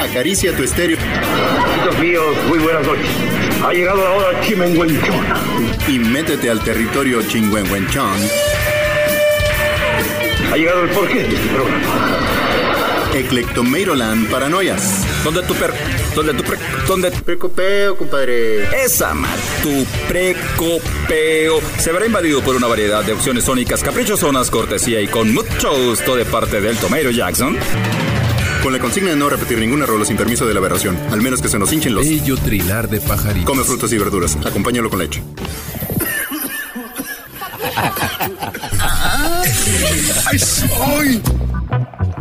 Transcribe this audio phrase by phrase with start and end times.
[0.00, 0.96] Acaricia tu estéreo.
[0.96, 3.06] Amigos míos, muy buenas noches.
[3.62, 5.26] Ha llegado la hora Chimenguenchón.
[5.86, 8.18] Y métete al territorio Chingüengüenchón.
[10.52, 12.23] Ha llegado el porqué de este programa.
[13.14, 15.04] Eclectomeiroland Paranoias.
[15.22, 15.72] ¿Dónde tu per...
[16.14, 16.58] ¿Dónde tu pre...
[16.86, 18.64] ¿Dónde tu Precopeo, compadre.
[18.84, 25.00] Esa mal, tu precopeo se verá invadido por una variedad de opciones sónicas caprichosonas, cortesía
[25.00, 27.56] y con mucho gusto de parte del Tomato Jackson.
[28.62, 31.40] Con la consigna de no repetir ninguna rola sin permiso de la aberración, al menos
[31.40, 32.04] que se nos hinchen los.
[32.04, 33.48] Bello trilar de pajaritos.
[33.48, 34.36] Come frutas y verduras.
[34.44, 35.22] Acompáñalo con leche.
[40.30, 41.22] Bien,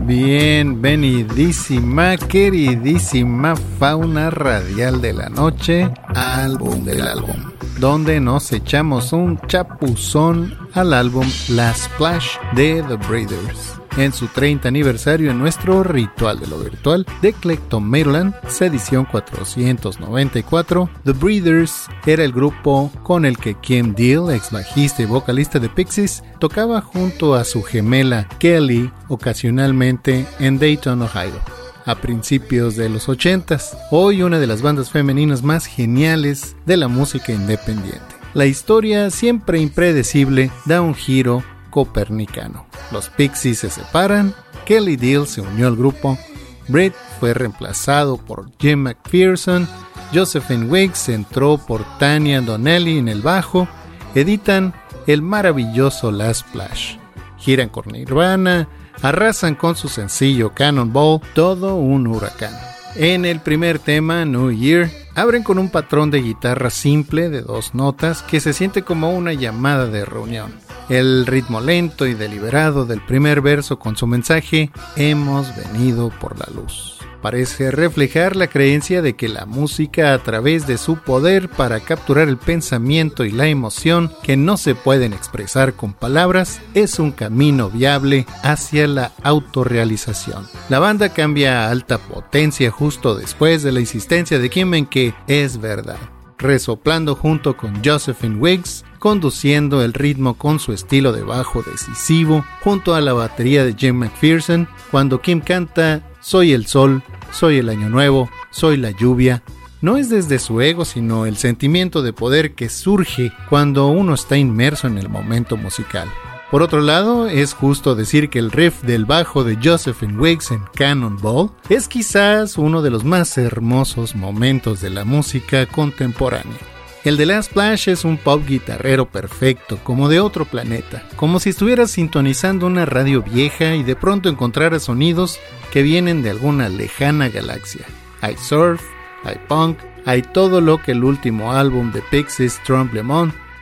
[0.06, 7.36] venidísima, queridísima fauna radial de la noche, álbum del álbum,
[7.80, 13.83] donde nos echamos un chapuzón al álbum La Splash de The Breeders.
[13.96, 21.12] En su 30 aniversario en nuestro ritual de lo virtual de Clectomaryland, edición 494, The
[21.12, 26.24] Breeders era el grupo con el que Kim Deal, ex bajista y vocalista de Pixies,
[26.40, 31.40] tocaba junto a su gemela Kelly ocasionalmente en Dayton, Ohio
[31.86, 36.88] a principios de los 80s, hoy una de las bandas femeninas más geniales de la
[36.88, 38.02] música independiente.
[38.34, 41.44] La historia, siempre impredecible, da un giro
[41.74, 42.68] copernicano.
[42.92, 46.20] Los Pixies se separan, Kelly Deal se unió al grupo,
[46.68, 49.68] Britt fue reemplazado por Jim McPherson,
[50.14, 53.68] Josephine Wiggs entró por Tanya Donnelly en el bajo,
[54.14, 54.76] editan
[55.08, 56.98] el maravilloso Last Splash,
[57.40, 58.70] giran con Nirvana,
[59.02, 62.54] arrasan con su sencillo Cannonball, todo un huracán.
[62.96, 67.74] En el primer tema, New Year, abren con un patrón de guitarra simple de dos
[67.74, 70.54] notas que se siente como una llamada de reunión.
[70.90, 76.48] El ritmo lento y deliberado del primer verso con su mensaje, hemos venido por la
[76.54, 77.00] luz.
[77.24, 82.28] Parece reflejar la creencia de que la música a través de su poder para capturar
[82.28, 87.70] el pensamiento y la emoción que no se pueden expresar con palabras es un camino
[87.70, 90.50] viable hacia la autorrealización.
[90.68, 95.14] La banda cambia a alta potencia justo después de la insistencia de Kim en que
[95.28, 95.98] es verdad
[96.44, 102.96] resoplando junto con Josephine Wiggs, conduciendo el ritmo con su estilo de bajo decisivo, junto
[102.96, 107.90] a la batería de Jim McPherson, cuando Kim canta Soy el sol, soy el año
[107.90, 109.44] nuevo, soy la lluvia.
[109.82, 114.38] No es desde su ego, sino el sentimiento de poder que surge cuando uno está
[114.38, 116.10] inmerso en el momento musical.
[116.50, 120.62] Por otro lado, es justo decir que el riff del bajo de Josephine Wiggs en
[120.76, 126.73] Cannonball es quizás uno de los más hermosos momentos de la música contemporánea.
[127.04, 131.50] El de Last Splash es un pop guitarrero perfecto, como de otro planeta, como si
[131.50, 135.38] estuvieras sintonizando una radio vieja y de pronto encontraras sonidos
[135.74, 137.86] que vienen de alguna lejana galaxia.
[138.22, 138.82] Hay surf,
[139.26, 142.94] hay punk, hay todo lo que el último álbum de Pixies, Trump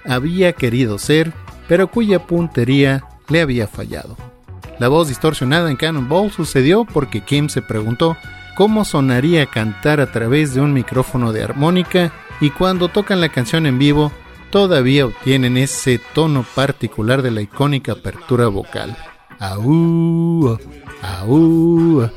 [0.06, 1.34] había querido ser
[1.68, 4.18] pero cuya puntería le había fallado.
[4.78, 8.18] La voz distorsionada en Cannonball sucedió porque Kim se preguntó
[8.56, 13.66] cómo sonaría cantar a través de un micrófono de armónica y cuando tocan la canción
[13.66, 14.12] en vivo
[14.50, 18.98] todavía obtienen ese tono particular de la icónica apertura vocal.
[19.40, 20.58] Aú,
[21.02, 22.10] aú.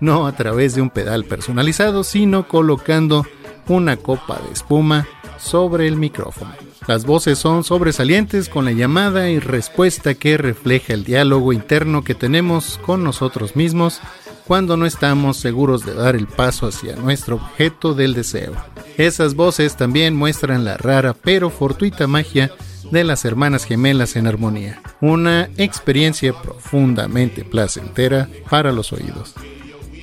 [0.00, 3.26] No a través de un pedal personalizado, sino colocando
[3.68, 5.06] una copa de espuma
[5.38, 6.52] sobre el micrófono.
[6.86, 12.14] Las voces son sobresalientes con la llamada y respuesta que refleja el diálogo interno que
[12.14, 14.00] tenemos con nosotros mismos
[14.46, 18.52] cuando no estamos seguros de dar el paso hacia nuestro objeto del deseo.
[18.96, 22.52] Esas voces también muestran la rara pero fortuita magia
[22.90, 29.34] de las hermanas gemelas en armonía, una experiencia profundamente placentera para los oídos.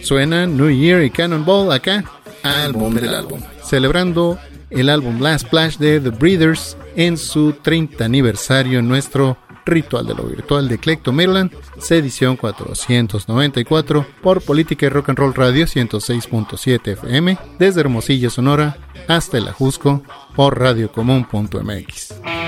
[0.02, 2.04] Suena New Year y Cannonball acá,
[2.44, 4.38] álbum del álbum, celebrando
[4.70, 10.16] el álbum Last Splash de The Breeders en su 30 aniversario en nuestro Ritual de
[10.16, 11.52] lo Virtual de Clecto Maryland,
[11.90, 18.78] edición 494 por Política y Rock and Roll Radio 106.7 FM desde Hermosillo, Sonora
[19.08, 20.02] hasta el Ajusco
[20.36, 22.41] por radiocomún.mx.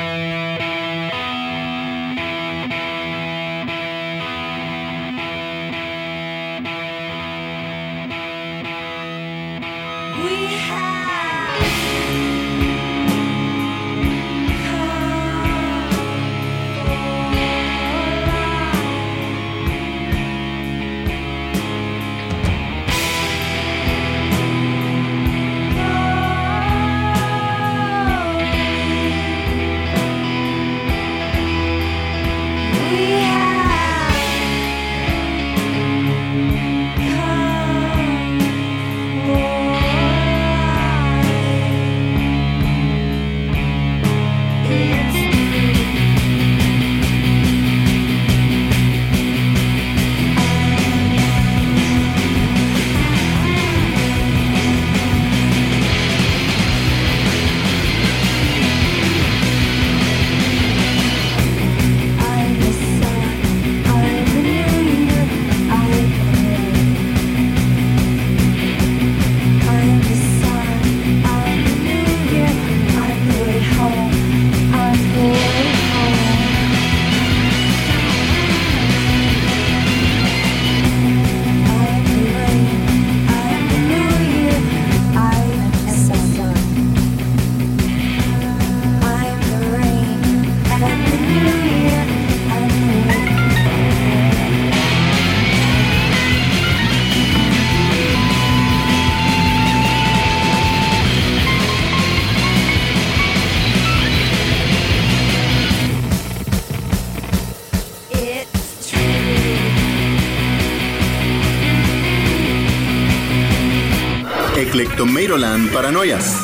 [115.34, 116.43] Kleptomeiroland Paranoias.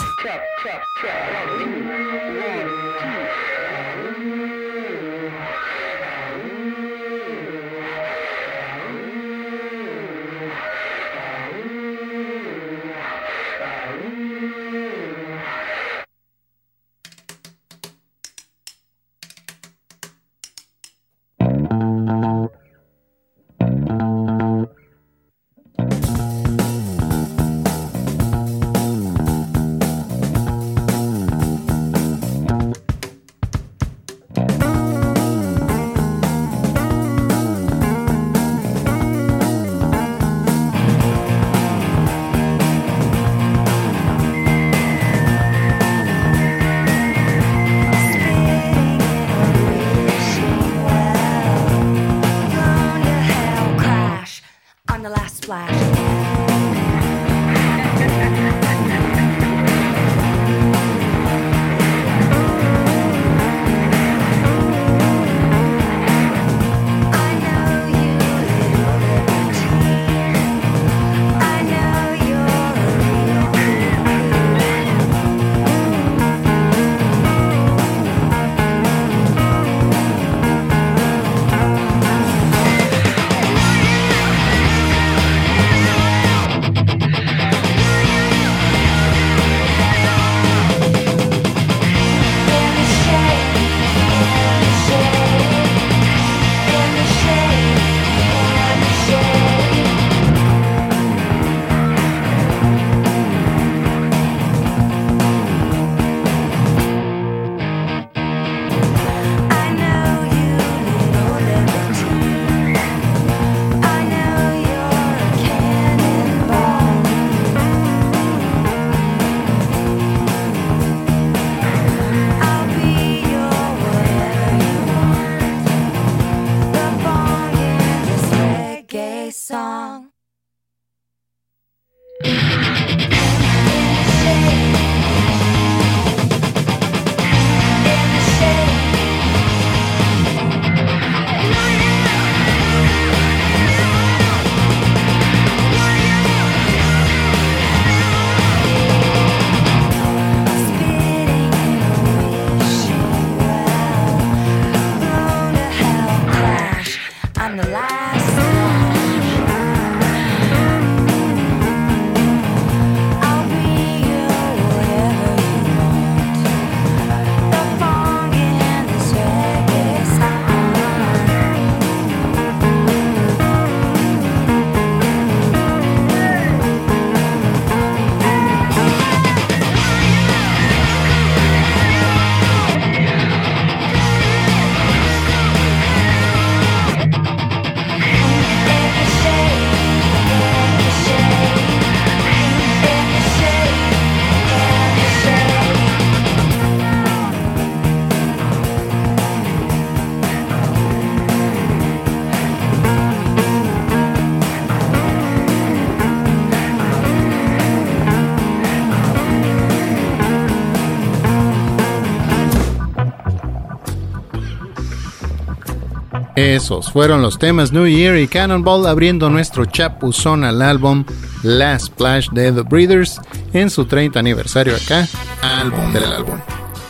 [216.59, 221.06] Esos fueron los temas New Year y Cannonball abriendo nuestro chapuzón al álbum
[221.42, 223.21] Last Splash de The Breeders
[223.54, 225.07] en su 30 aniversario acá,
[225.42, 226.37] álbum del álbum.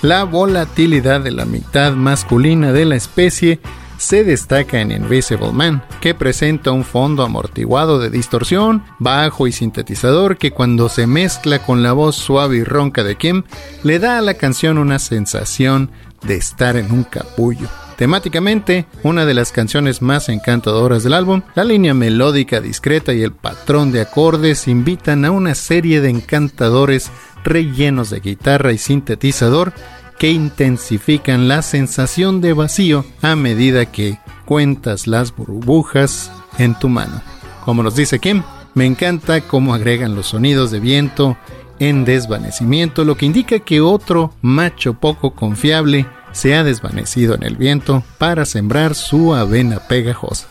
[0.01, 3.59] La volatilidad de la mitad masculina de la especie
[3.99, 10.39] se destaca en Invisible Man, que presenta un fondo amortiguado de distorsión, bajo y sintetizador
[10.39, 13.43] que cuando se mezcla con la voz suave y ronca de Kim,
[13.83, 15.91] le da a la canción una sensación
[16.23, 17.69] de estar en un capullo.
[17.99, 23.33] Temáticamente, una de las canciones más encantadoras del álbum, la línea melódica discreta y el
[23.33, 27.11] patrón de acordes invitan a una serie de encantadores
[27.43, 29.73] rellenos de guitarra y sintetizador
[30.17, 37.21] que intensifican la sensación de vacío a medida que cuentas las burbujas en tu mano.
[37.65, 38.43] Como nos dice Kim,
[38.75, 41.37] me encanta cómo agregan los sonidos de viento
[41.79, 47.55] en desvanecimiento, lo que indica que otro macho poco confiable se ha desvanecido en el
[47.55, 50.47] viento para sembrar su avena pegajosa.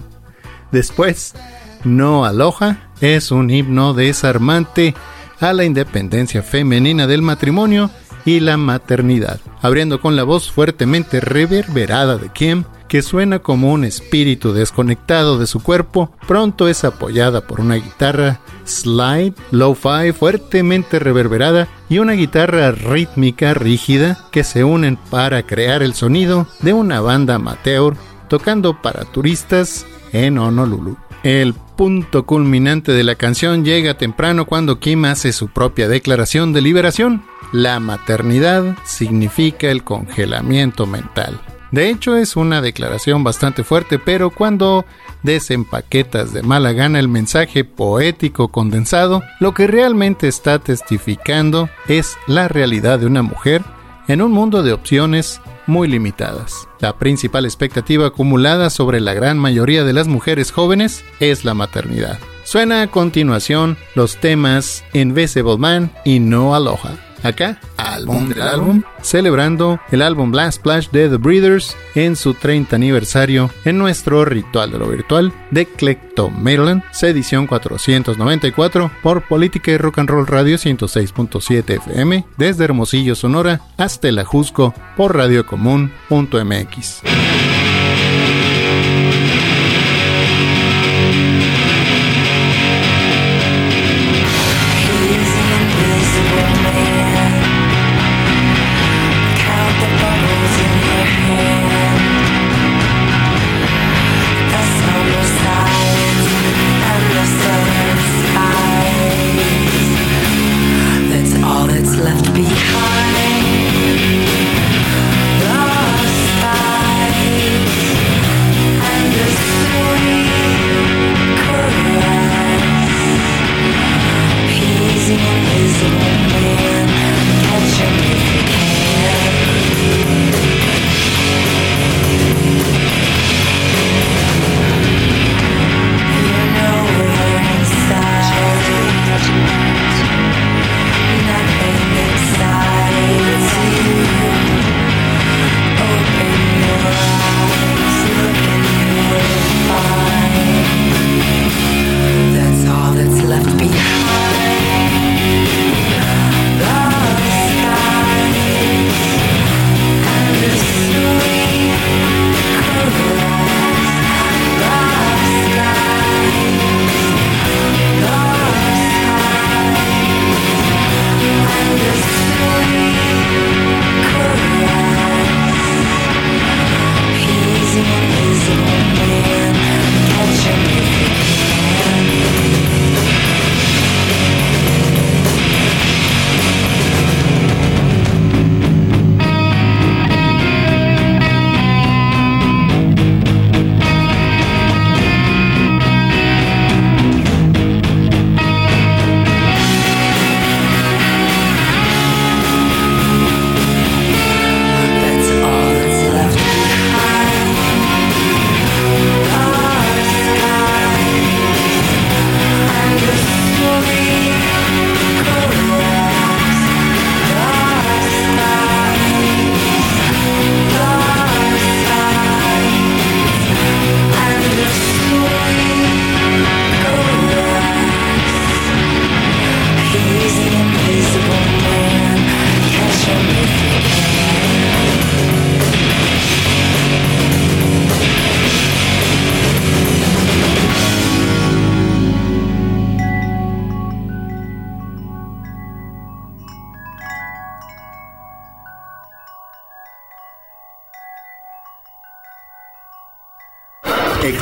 [0.73, 1.35] Después,
[1.85, 4.95] No Aloha es un himno desarmante
[5.41, 7.91] a la independencia femenina del matrimonio
[8.25, 13.85] y la maternidad, abriendo con la voz fuertemente reverberada de Kim, que suena como un
[13.85, 21.69] espíritu desconectado de su cuerpo, pronto es apoyada por una guitarra slide, lo-fi fuertemente reverberada
[21.89, 27.37] y una guitarra rítmica rígida que se unen para crear el sonido de una banda
[27.37, 27.95] amateur
[28.29, 30.97] tocando para turistas en Honolulu.
[31.23, 36.61] El punto culminante de la canción llega temprano cuando Kim hace su propia declaración de
[36.61, 37.25] liberación.
[37.53, 41.41] La maternidad significa el congelamiento mental.
[41.71, 44.87] De hecho, es una declaración bastante fuerte, pero cuando
[45.23, 52.49] desempaquetas de mala gana el mensaje poético condensado, lo que realmente está testificando es la
[52.49, 53.63] realidad de una mujer
[54.07, 56.67] en un mundo de opciones muy limitadas.
[56.81, 62.19] La principal expectativa acumulada sobre la gran mayoría de las mujeres jóvenes es la maternidad.
[62.45, 69.81] Suena a continuación los temas Invisible Man y No Aloha acá, álbum del álbum, celebrando
[69.91, 74.79] el álbum Blast Splash de The Breeders en su 30 aniversario en nuestro ritual de
[74.79, 81.77] lo virtual de Clecto Maryland, edición 494 por Política y Rock and Roll Radio 106.7
[81.77, 87.03] FM desde Hermosillo, Sonora hasta el Ajusco por radiocomún.mx.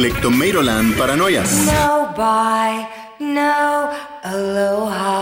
[0.06, 1.50] Eclectomeiroland Paranoias.
[1.66, 2.86] No bye,
[3.18, 3.90] no
[4.22, 5.15] aloha.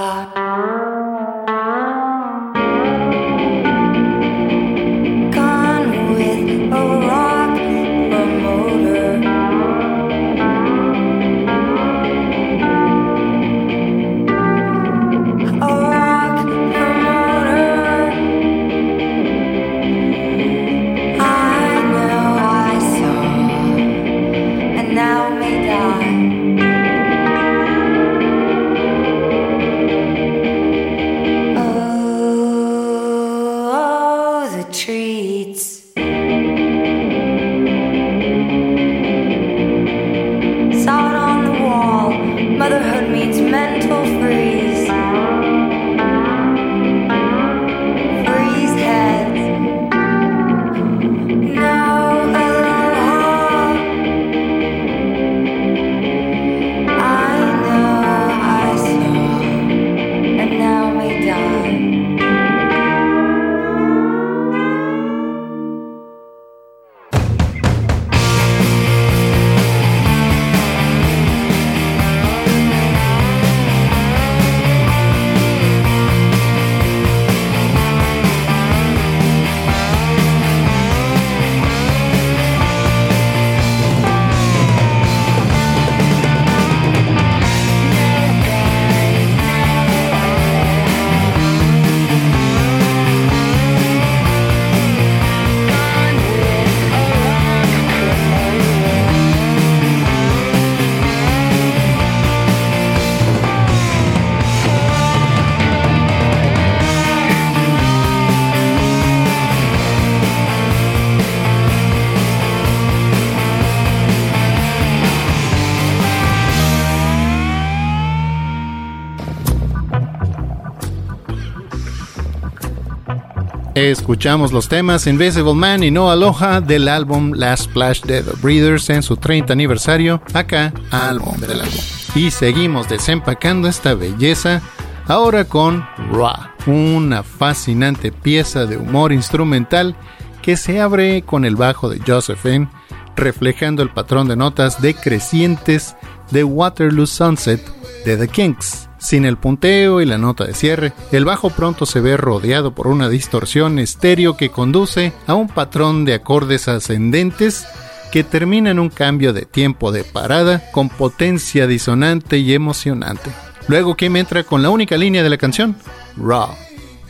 [123.75, 128.89] Escuchamos los temas Invisible Man y No Aloha del álbum Last Splash de The Breeders
[128.89, 131.81] en su 30 aniversario, acá, álbum del álbum.
[132.15, 134.63] Y seguimos desempacando esta belleza
[135.09, 139.97] ahora con Ra, una fascinante pieza de humor instrumental
[140.41, 142.69] que se abre con el bajo de Josephine,
[143.17, 145.97] reflejando el patrón de notas decrecientes
[146.31, 147.61] de Waterloo Sunset
[148.05, 148.89] de The Kinks.
[149.05, 152.87] Sin el punteo y la nota de cierre, el bajo pronto se ve rodeado por
[152.87, 157.67] una distorsión estéreo que conduce a un patrón de acordes ascendentes
[158.11, 163.31] que termina en un cambio de tiempo de parada con potencia disonante y emocionante.
[163.69, 165.77] Luego Kim entra con la única línea de la canción,
[166.17, 166.55] Raw,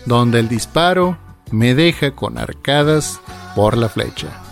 [0.04, 1.16] donde el disparo
[1.52, 3.20] me deja con arcadas
[3.54, 4.43] por la flecha.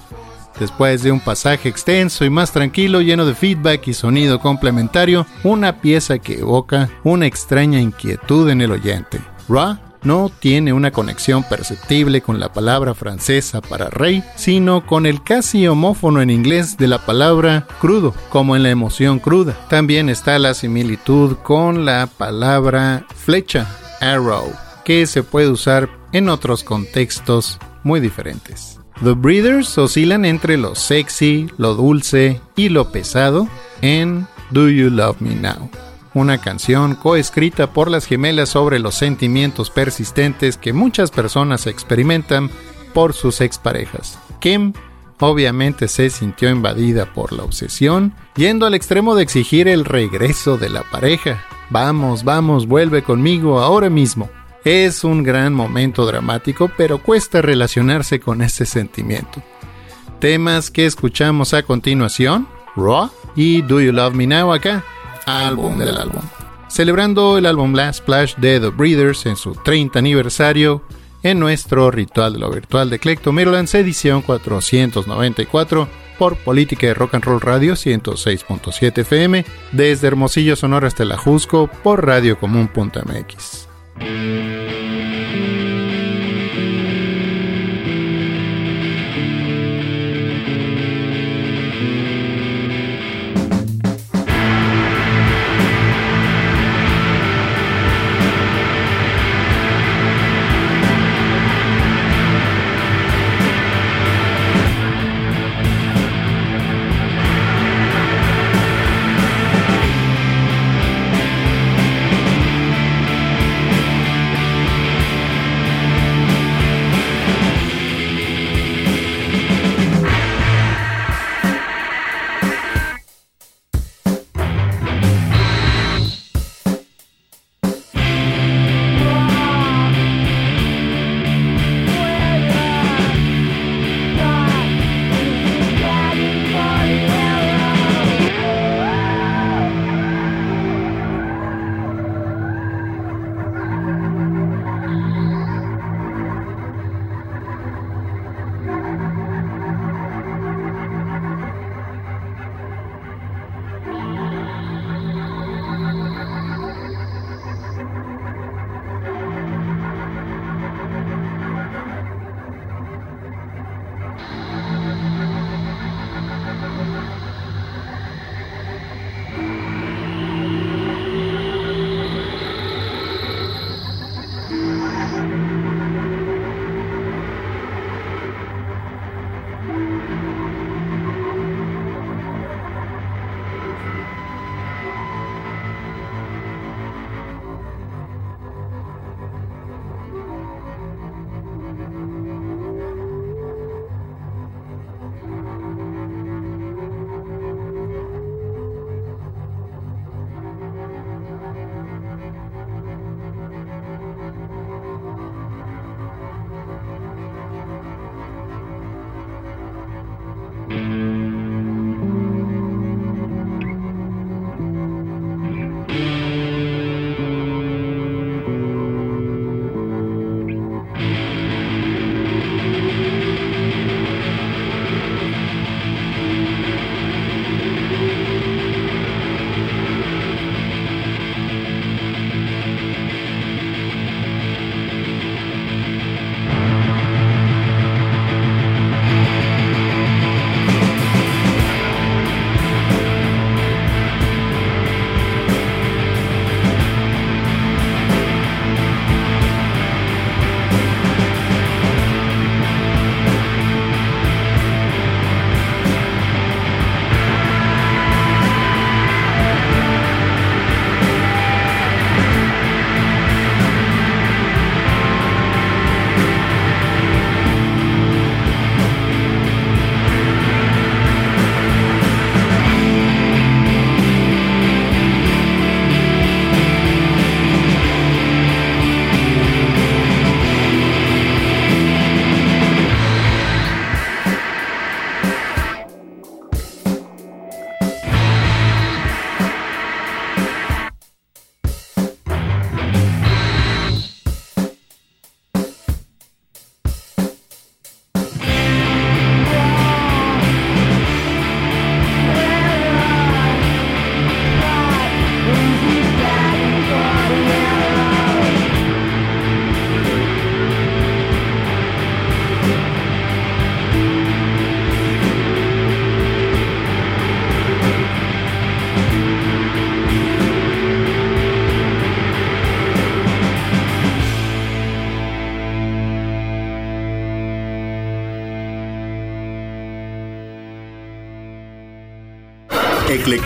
[0.62, 5.80] Después de un pasaje extenso y más tranquilo, lleno de feedback y sonido complementario, una
[5.80, 9.20] pieza que evoca una extraña inquietud en el oyente.
[9.48, 15.24] Ra no tiene una conexión perceptible con la palabra francesa para rey, sino con el
[15.24, 19.56] casi homófono en inglés de la palabra crudo, como en la emoción cruda.
[19.68, 23.66] También está la similitud con la palabra flecha,
[24.00, 24.52] arrow,
[24.84, 28.78] que se puede usar en otros contextos muy diferentes.
[29.02, 33.48] The Breeders oscilan entre lo sexy, lo dulce y lo pesado
[33.80, 35.70] en Do You Love Me Now,
[36.14, 42.48] una canción coescrita por las gemelas sobre los sentimientos persistentes que muchas personas experimentan
[42.94, 44.20] por sus exparejas.
[44.38, 44.72] Kim
[45.18, 50.68] obviamente se sintió invadida por la obsesión, yendo al extremo de exigir el regreso de
[50.68, 51.44] la pareja.
[51.70, 54.30] Vamos, vamos, vuelve conmigo ahora mismo.
[54.64, 59.42] Es un gran momento dramático, pero cuesta relacionarse con ese sentimiento.
[60.20, 62.46] Temas que escuchamos a continuación,
[62.76, 64.84] Raw y Do You Love Me Now acá,
[65.26, 66.22] álbum del álbum.
[66.68, 70.82] Celebrando el álbum Last Splash de The Breeders en su 30 aniversario,
[71.24, 77.14] en nuestro ritual de lo virtual de Clecto Mirlands, edición 494 por Política de Rock
[77.14, 82.06] and Roll Radio 106.7 FM, desde Hermosillo Sonora hasta la Jusco por
[84.02, 84.81] radiocomún.mx.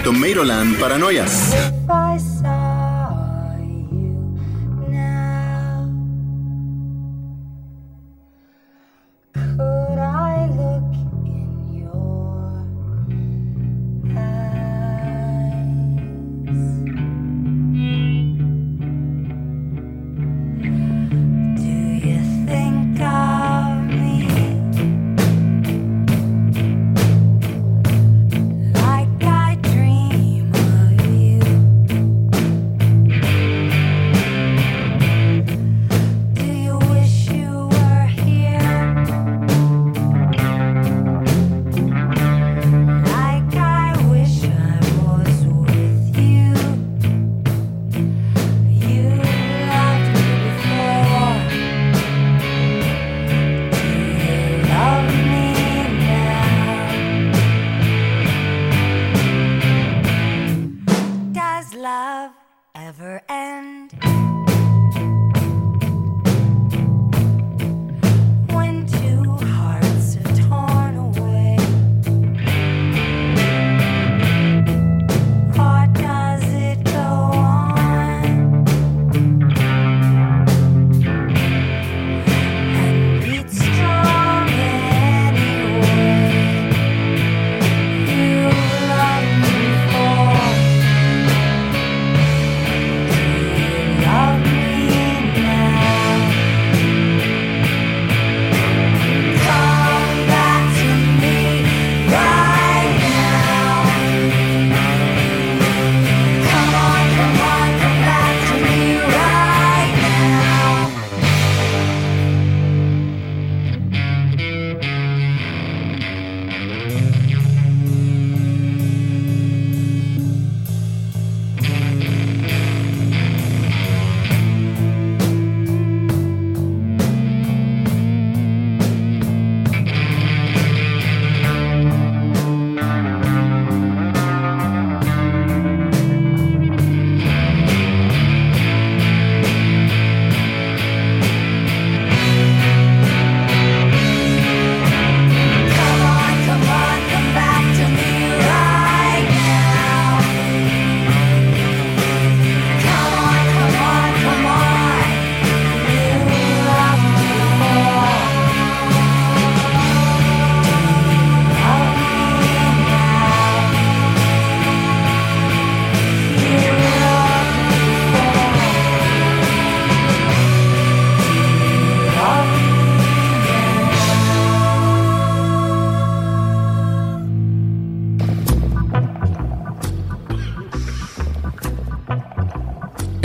[0.06, 1.75] Eclectomeiroland Paranoias.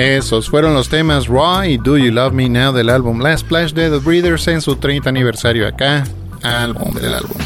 [0.01, 3.71] Esos fueron los temas Raw y Do You Love Me Now del álbum Last Splash
[3.73, 6.05] de The Breeders en su 30 aniversario acá,
[6.41, 7.37] álbum del álbum.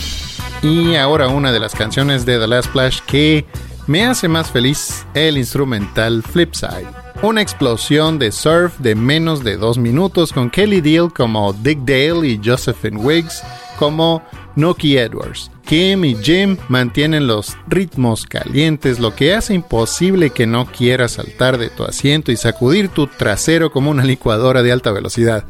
[0.61, 3.45] Y ahora una de las canciones de The Last Splash que
[3.87, 6.87] me hace más feliz, el instrumental Flipside.
[7.21, 12.25] Una explosión de surf de menos de dos minutos con Kelly Deal como Dick Dale
[12.25, 13.43] y Josephine Wiggs
[13.77, 14.23] como
[14.55, 15.51] Noki Edwards.
[15.65, 21.57] Kim y Jim mantienen los ritmos calientes, lo que hace imposible que no quieras saltar
[21.57, 25.45] de tu asiento y sacudir tu trasero como una licuadora de alta velocidad.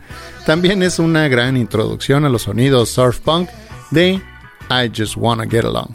[0.45, 3.49] También es una gran introducción a los sonidos surf punk
[3.91, 4.21] de
[4.69, 5.89] I Just Wanna Get Along.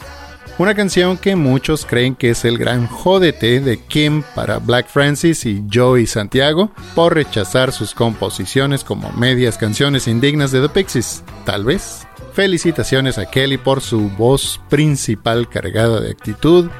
[0.58, 5.46] Una canción que muchos creen que es el gran jodete de Kim para Black Francis
[5.46, 11.24] y Joey Santiago por rechazar sus composiciones como medias canciones indignas de The Pixies.
[11.46, 12.06] Tal vez.
[12.40, 16.70] Felicitaciones a Kelly por su voz principal cargada de actitud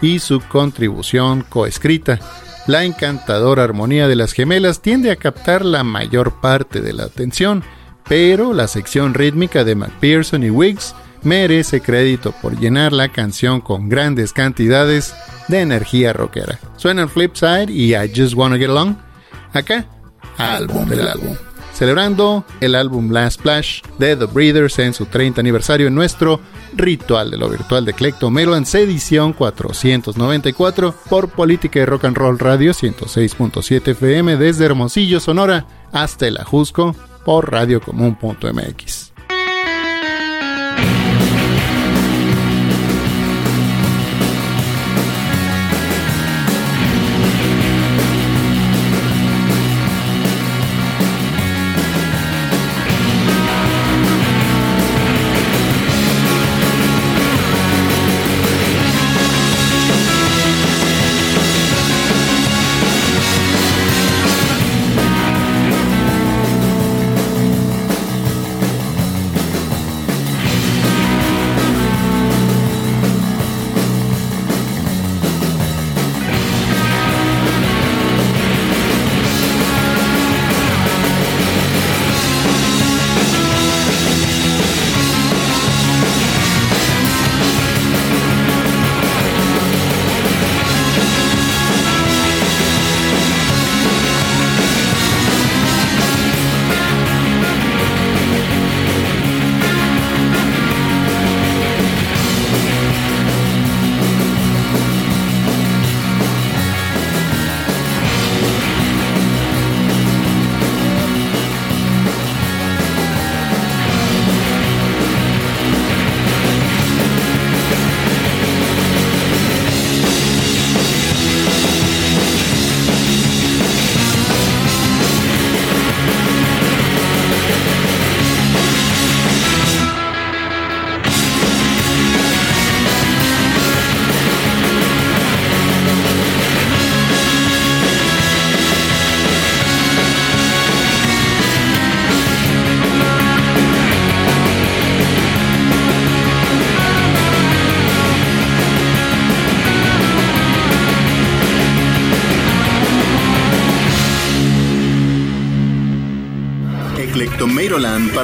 [0.00, 2.18] y su contribución coescrita.
[2.66, 7.62] La encantadora armonía de las gemelas tiende a captar la mayor parte de la atención,
[8.08, 13.90] pero la sección rítmica de McPherson y Wiggs merece crédito por llenar la canción con
[13.90, 15.14] grandes cantidades
[15.48, 16.58] de energía rockera.
[16.78, 18.96] Suena el Flipside y I Just Wanna Get Along.
[19.52, 19.84] Acá,
[20.38, 21.36] álbum del álbum.
[21.80, 26.38] Celebrando el álbum Last Splash de The Breeders en su 30 aniversario en nuestro
[26.74, 32.38] Ritual de lo Virtual de Clecto Melons edición 494 por Política y Rock and Roll
[32.38, 38.99] Radio 106.7 FM desde Hermosillo, Sonora hasta el Ajusco por radiocomún.mx.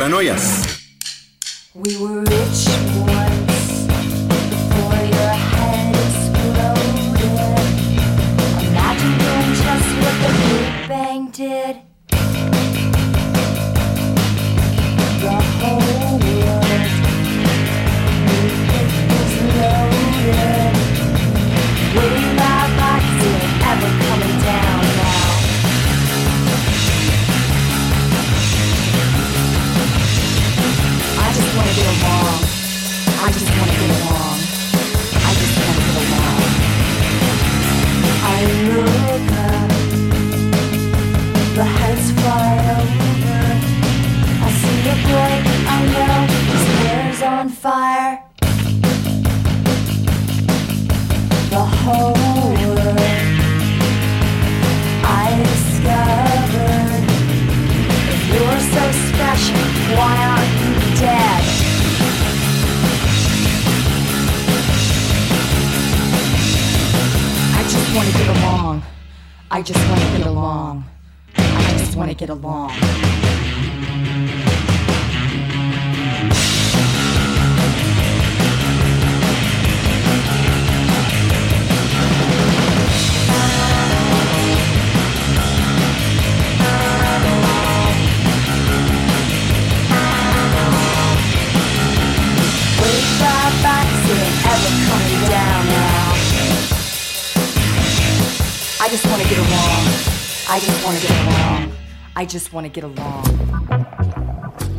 [0.06, 0.55] Paranoias.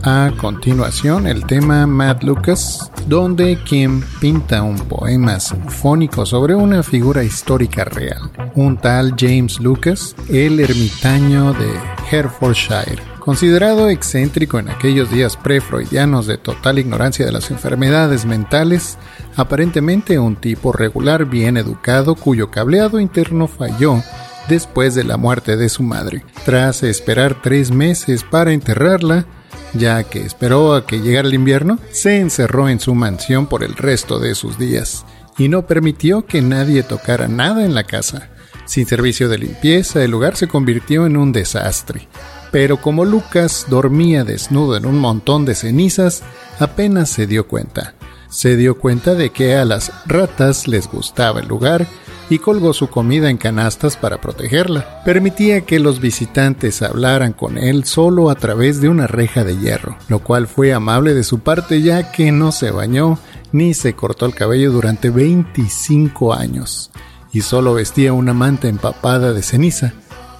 [0.03, 7.25] A continuación, el tema Matt Lucas, donde quien pinta un poema sinfónico sobre una figura
[7.25, 11.69] histórica real, un tal James Lucas, el ermitaño de
[12.09, 13.03] Herefordshire.
[13.19, 18.97] Considerado excéntrico en aquellos días pre-freudianos de total ignorancia de las enfermedades mentales,
[19.35, 24.01] aparentemente un tipo regular bien educado cuyo cableado interno falló
[24.47, 26.23] después de la muerte de su madre.
[26.45, 29.25] Tras esperar tres meses para enterrarla,
[29.73, 33.75] ya que esperó a que llegara el invierno, se encerró en su mansión por el
[33.75, 35.05] resto de sus días
[35.37, 38.29] y no permitió que nadie tocara nada en la casa.
[38.65, 42.07] Sin servicio de limpieza, el lugar se convirtió en un desastre.
[42.51, 46.23] Pero como Lucas dormía desnudo en un montón de cenizas,
[46.59, 47.96] apenas se dio cuenta.
[48.29, 51.87] Se dio cuenta de que a las ratas les gustaba el lugar
[52.29, 55.01] y colgó su comida en canastas para protegerla.
[55.05, 59.97] Permitía que los visitantes hablaran con él solo a través de una reja de hierro,
[60.09, 63.17] lo cual fue amable de su parte ya que no se bañó
[63.51, 66.91] ni se cortó el cabello durante 25 años
[67.31, 69.93] y solo vestía una manta empapada de ceniza.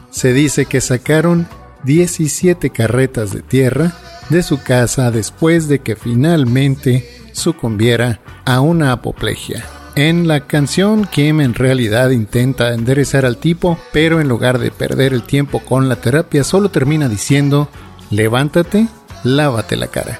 [0.09, 1.47] Se dice que sacaron
[1.83, 3.93] 17 carretas de tierra
[4.29, 9.63] de su casa después de que finalmente sucumbiera a una apoplejía.
[9.95, 15.13] En la canción, Kim en realidad intenta enderezar al tipo, pero en lugar de perder
[15.13, 17.69] el tiempo con la terapia, solo termina diciendo,
[18.11, 18.87] levántate,
[19.23, 20.19] lávate la cara.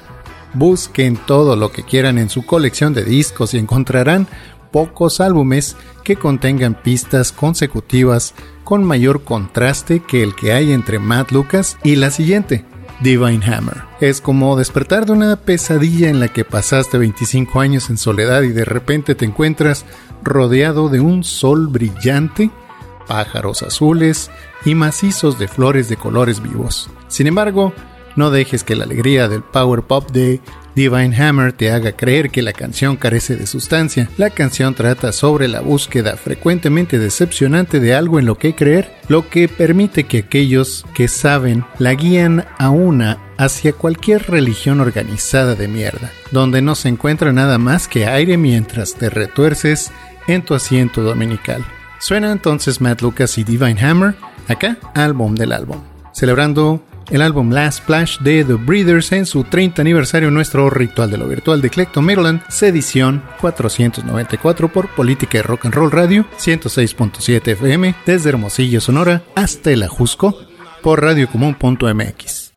[0.54, 4.26] Busquen todo lo que quieran en su colección de discos y encontrarán
[4.72, 11.30] pocos álbumes que contengan pistas consecutivas con mayor contraste que el que hay entre Matt
[11.30, 12.64] Lucas y la siguiente,
[13.00, 13.82] Divine Hammer.
[14.00, 18.48] Es como despertar de una pesadilla en la que pasaste 25 años en soledad y
[18.48, 19.84] de repente te encuentras
[20.22, 22.50] rodeado de un sol brillante,
[23.06, 24.30] pájaros azules
[24.64, 26.90] y macizos de flores de colores vivos.
[27.08, 27.72] Sin embargo,
[28.16, 30.40] no dejes que la alegría del power pop de
[30.78, 34.08] Divine Hammer te haga creer que la canción carece de sustancia.
[34.16, 39.28] La canción trata sobre la búsqueda frecuentemente decepcionante de algo en lo que creer, lo
[39.28, 45.66] que permite que aquellos que saben la guían a una hacia cualquier religión organizada de
[45.66, 49.90] mierda, donde no se encuentra nada más que aire mientras te retuerces
[50.28, 51.64] en tu asiento dominical.
[51.98, 54.14] Suena entonces Matt Lucas y Divine Hammer,
[54.46, 55.80] acá, álbum del álbum,
[56.12, 61.18] celebrando el álbum Last Splash de The Breeders en su 30 aniversario nuestro ritual de
[61.18, 67.48] lo virtual de Clecton Maryland, edición 494 por Política y Rock and Roll Radio 106.7
[67.48, 70.36] FM desde Hermosillo, Sonora hasta el Ajusco
[70.82, 72.52] por radiocomún.mx.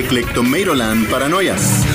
[0.00, 1.89] Eclectomeiroland Paranoias.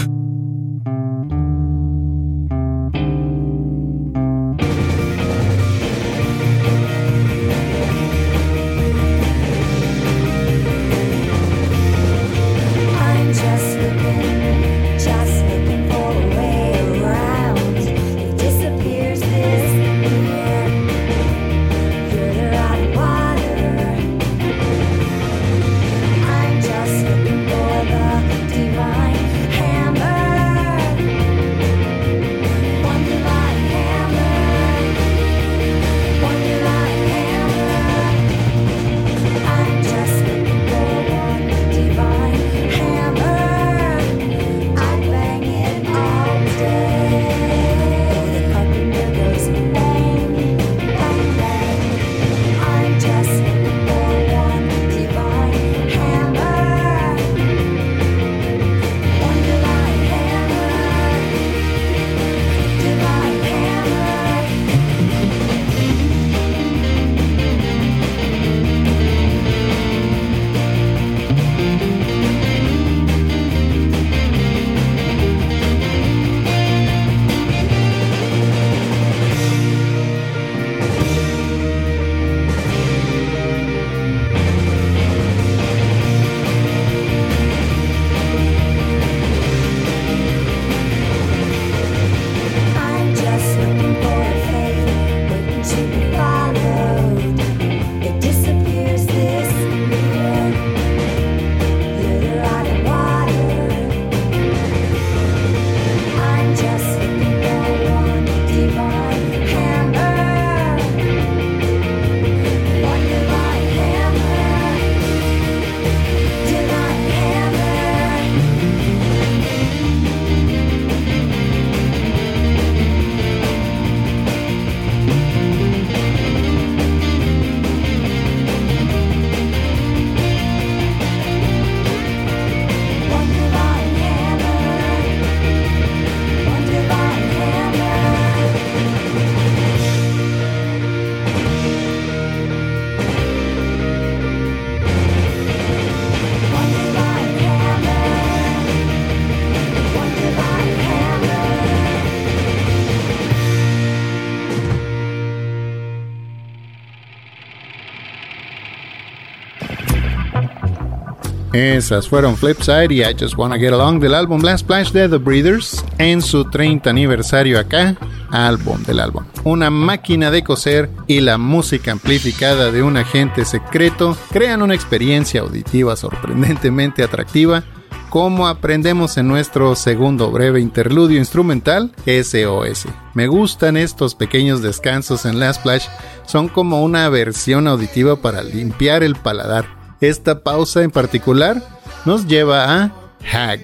[161.56, 165.16] Esas fueron Flipside y I Just Wanna Get Along del álbum Last Splash de The
[165.16, 167.96] Breeders en su 30 aniversario acá,
[168.30, 169.24] álbum del álbum.
[169.46, 175.40] Una máquina de coser y la música amplificada de un agente secreto crean una experiencia
[175.40, 177.64] auditiva sorprendentemente atractiva
[178.10, 182.86] como aprendemos en nuestro segundo breve interludio instrumental SOS.
[183.14, 185.88] Me gustan estos pequeños descansos en Last Splash,
[186.26, 189.75] son como una versión auditiva para limpiar el paladar.
[190.02, 191.62] Esta pausa en particular
[192.06, 192.92] nos lleva a
[193.32, 193.62] Hag,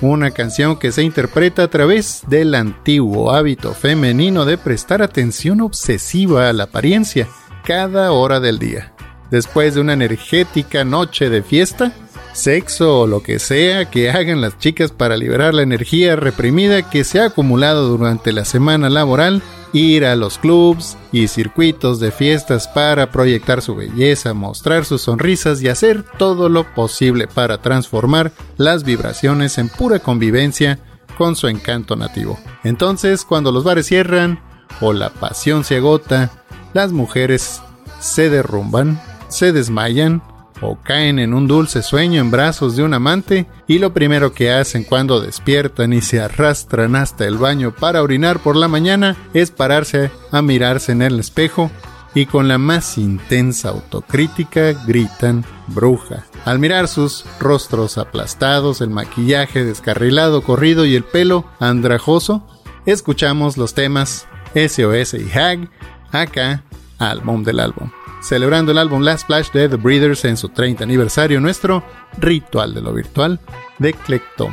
[0.00, 6.48] una canción que se interpreta a través del antiguo hábito femenino de prestar atención obsesiva
[6.48, 7.28] a la apariencia
[7.64, 8.92] cada hora del día.
[9.30, 11.92] Después de una energética noche de fiesta,
[12.32, 17.04] sexo o lo que sea que hagan las chicas para liberar la energía reprimida que
[17.04, 22.68] se ha acumulado durante la semana laboral, ir a los clubs y circuitos de fiestas
[22.68, 28.84] para proyectar su belleza, mostrar sus sonrisas y hacer todo lo posible para transformar las
[28.84, 30.78] vibraciones en pura convivencia
[31.16, 32.38] con su encanto nativo.
[32.64, 34.40] Entonces, cuando los bares cierran
[34.80, 36.30] o la pasión se agota,
[36.72, 37.60] las mujeres
[38.00, 40.22] se derrumban, se desmayan
[40.62, 44.52] o caen en un dulce sueño en brazos de un amante y lo primero que
[44.52, 49.50] hacen cuando despiertan y se arrastran hasta el baño para orinar por la mañana es
[49.50, 51.70] pararse a mirarse en el espejo
[52.14, 56.24] y con la más intensa autocrítica gritan bruja.
[56.44, 62.46] Al mirar sus rostros aplastados, el maquillaje descarrilado corrido y el pelo andrajoso,
[62.86, 65.70] escuchamos los temas SOS y Hag
[66.12, 66.64] acá,
[66.98, 67.90] álbum del álbum
[68.22, 71.84] celebrando el álbum Last Splash de The Breeders en su 30 aniversario, nuestro
[72.18, 73.40] ritual de lo virtual
[73.78, 73.94] de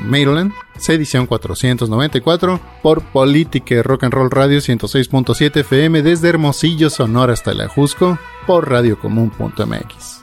[0.03, 0.51] Maryland,
[0.88, 7.61] edición 494 por Política Rock and Roll Radio 106.7 FM desde Hermosillo, Sonora hasta el
[7.61, 8.17] Ajusco
[8.47, 10.18] por radiocomún.mx.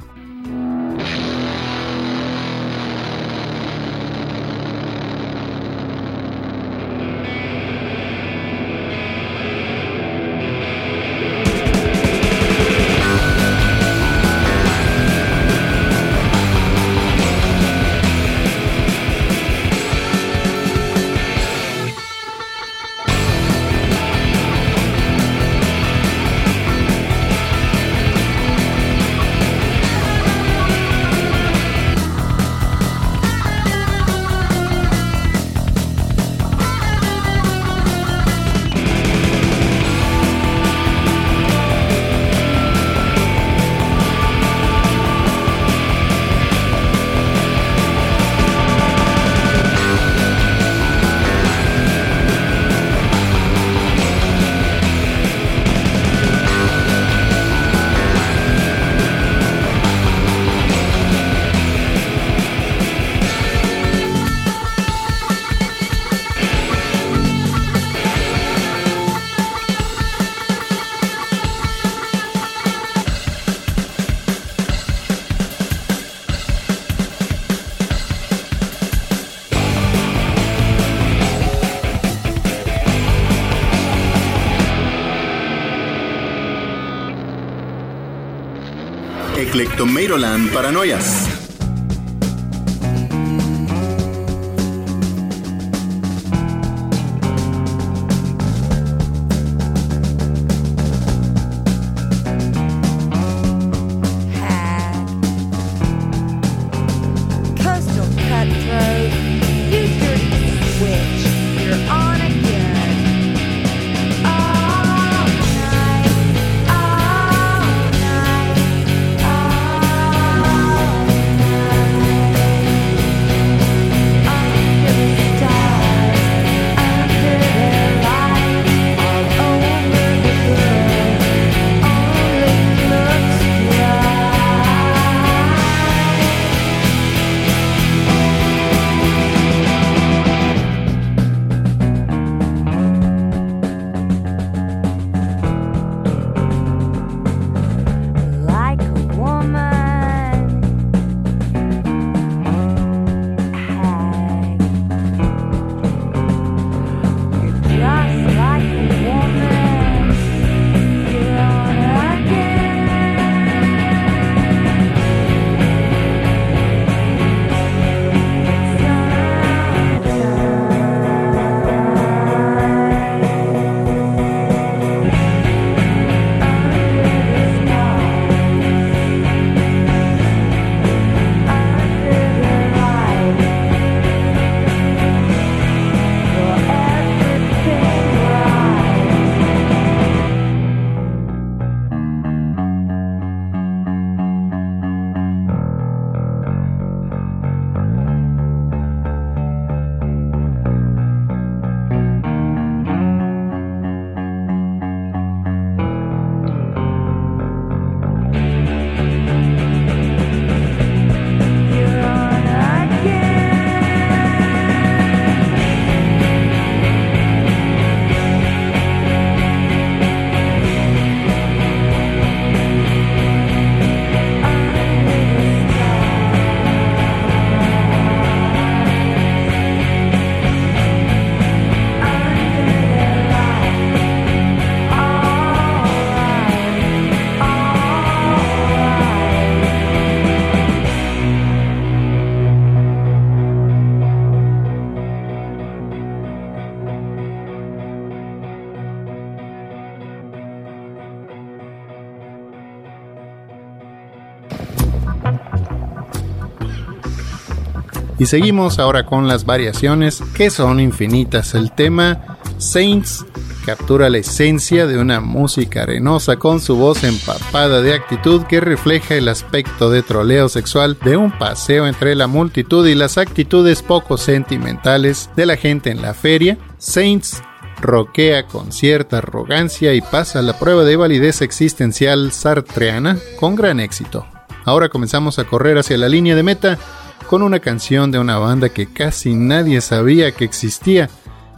[258.18, 261.54] Y seguimos ahora con las variaciones que son infinitas.
[261.54, 263.26] El tema Saints
[263.66, 269.16] captura la esencia de una música arenosa con su voz empapada de actitud que refleja
[269.16, 274.16] el aspecto de troleo sexual de un paseo entre la multitud y las actitudes poco
[274.16, 276.56] sentimentales de la gente en la feria.
[276.78, 277.42] Saints
[277.82, 284.26] roquea con cierta arrogancia y pasa la prueba de validez existencial sartreana con gran éxito.
[284.64, 286.78] Ahora comenzamos a correr hacia la línea de meta
[287.27, 291.11] con una canción de una banda que casi nadie sabía que existía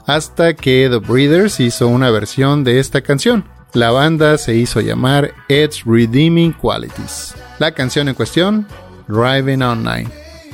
[0.06, 3.44] hasta que The Breeders hizo una versión de esta canción.
[3.74, 7.34] La banda se hizo llamar Ed's Redeeming Qualities.
[7.58, 8.66] La canción en cuestión,
[9.08, 10.08] Driving on Nine.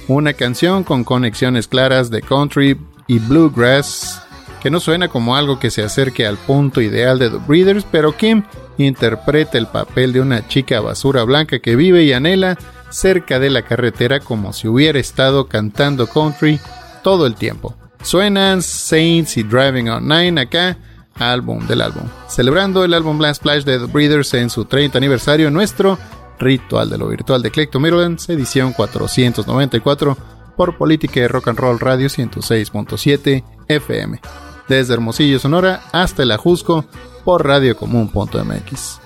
[0.08, 4.20] Una canción con conexiones claras de country y bluegrass
[4.60, 8.16] que no suena como algo que se acerque al punto ideal de The Breeders, pero
[8.16, 8.42] Kim
[8.78, 12.58] interpreta el papel de una chica basura blanca que vive y anhela
[12.90, 16.60] cerca de la carretera como si hubiera estado cantando country
[17.02, 17.74] todo el tiempo.
[18.02, 20.76] Suenan Saints y Driving on Nine acá,
[21.14, 22.04] álbum del álbum.
[22.28, 25.98] Celebrando el álbum Blast Splash de The Breeders en su 30 aniversario, nuestro
[26.38, 30.16] Ritual de lo Virtual de Clecto Maryland, edición 494
[30.56, 34.20] por Política de Rock and Roll Radio 106.7 FM.
[34.68, 36.84] Desde Hermosillo, Sonora, hasta el Ajusco
[37.24, 39.00] por radiocomún.mx.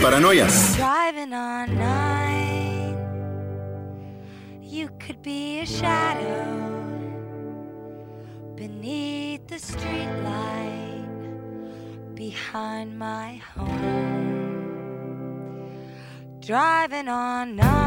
[0.00, 0.76] Paranoias.
[0.76, 2.96] Driving on nine,
[4.62, 6.46] you could be a shadow
[8.56, 11.04] beneath the streetlight
[12.14, 13.76] behind my home.
[16.40, 17.79] Driving on nine,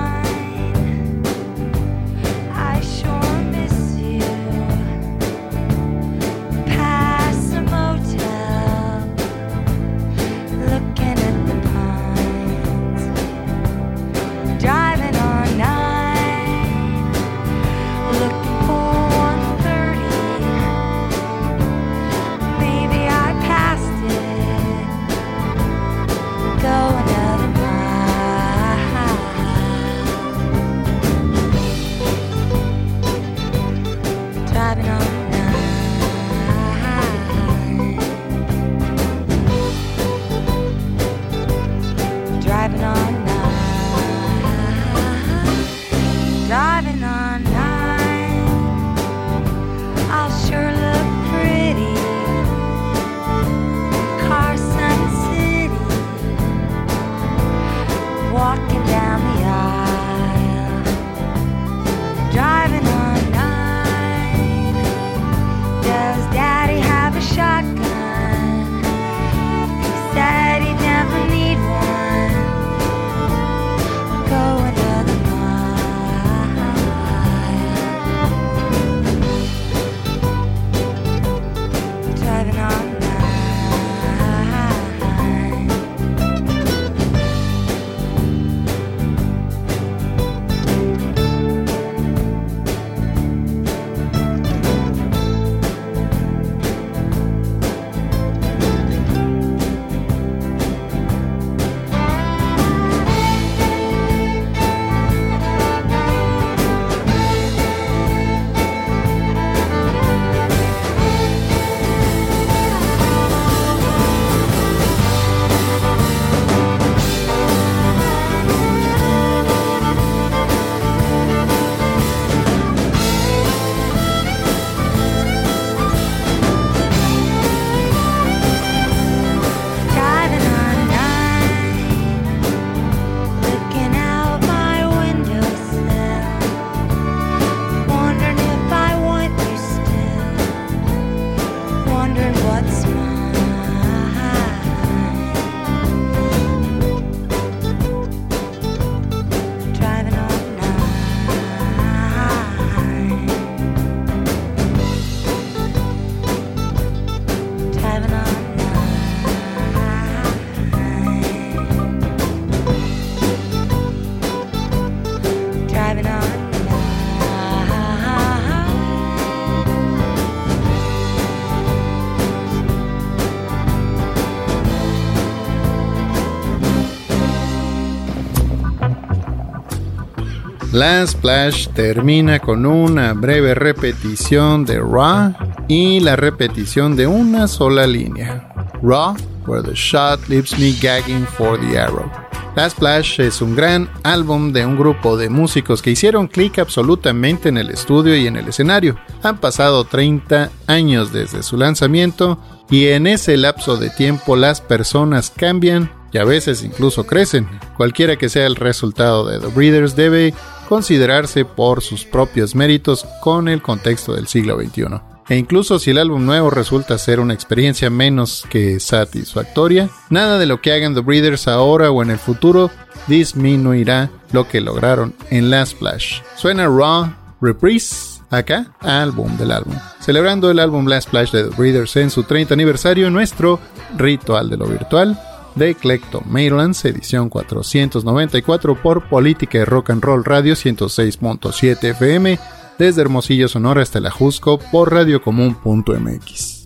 [180.73, 185.31] Last Splash termina con una breve repetición de Raw
[185.67, 188.51] y la repetición de una sola línea.
[188.81, 189.15] Raw,
[189.45, 192.11] where the shot leaves me gagging for the arrow.
[192.55, 197.49] Last Splash es un gran álbum de un grupo de músicos que hicieron clic absolutamente
[197.49, 198.97] en el estudio y en el escenario.
[199.21, 202.39] Han pasado 30 años desde su lanzamiento
[202.71, 207.47] y en ese lapso de tiempo las personas cambian y a veces incluso crecen.
[207.75, 210.33] Cualquiera que sea el resultado de The Breeders debe
[210.73, 214.85] considerarse por sus propios méritos con el contexto del siglo XXI.
[215.29, 220.47] E incluso si el álbum nuevo resulta ser una experiencia menos que satisfactoria, nada de
[220.47, 222.71] lo que hagan The Breeders ahora o en el futuro
[223.05, 226.21] disminuirá lo que lograron en Last Splash.
[226.35, 229.75] Suena Raw Reprise acá, álbum del álbum.
[229.99, 233.59] Celebrando el álbum Last Splash de The Breeders en su 30 aniversario, nuestro
[233.95, 235.19] ritual de lo virtual
[235.55, 242.39] de Clecto Marylands, edición 494 por Política Rock and Roll Radio 106.7 FM,
[242.77, 246.62] desde Hermosillo, Sonora hasta la Jusco por radiocomún.mx.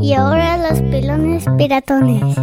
[0.00, 2.36] Y ahora los pelones piratones.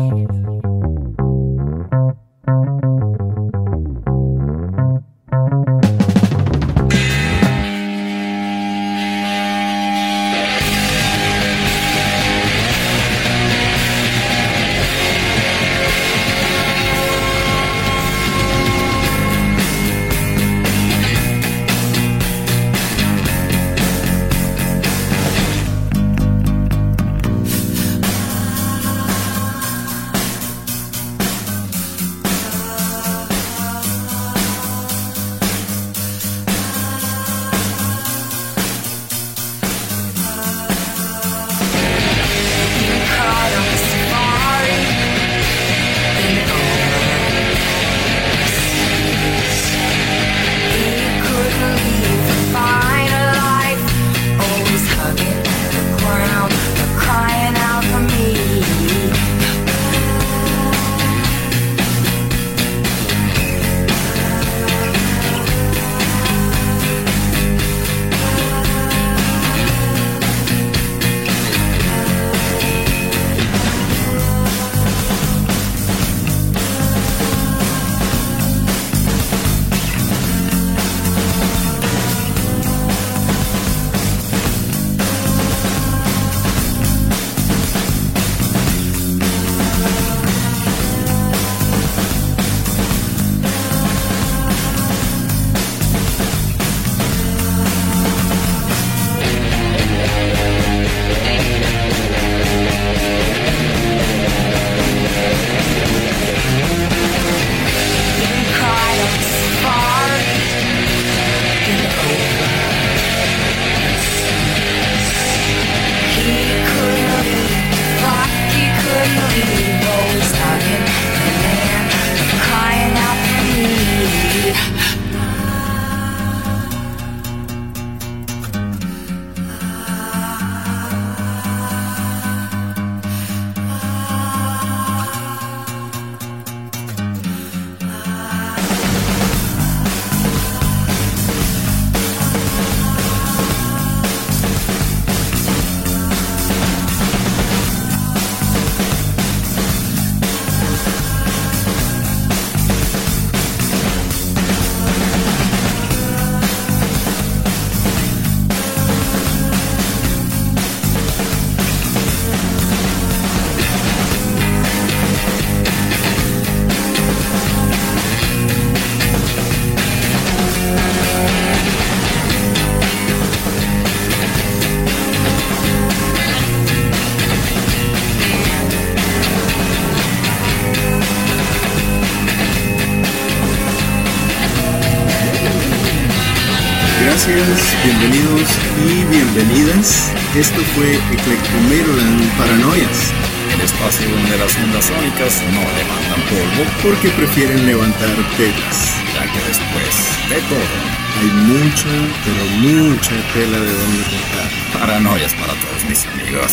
[197.40, 198.96] Prefieren levantar telas.
[199.14, 199.96] ya que después
[200.30, 200.78] de todo,
[201.20, 201.94] Hay mucha,
[202.26, 204.50] pero mucha tela de donde cortar.
[204.74, 206.52] paranoias para todos mis amigos.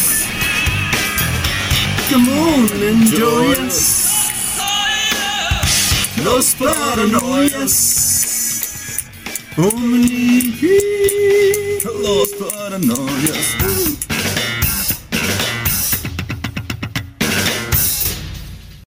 [2.08, 3.80] Come on, enjoy us.
[6.24, 7.74] Los paranoias.
[9.56, 11.80] Only here.
[12.02, 14.05] Los paranoias.